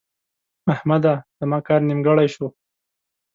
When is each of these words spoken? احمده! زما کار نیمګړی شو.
احمده! 0.73 1.13
زما 1.39 1.57
کار 1.67 1.79
نیمګړی 1.87 2.27
شو. 2.33 2.47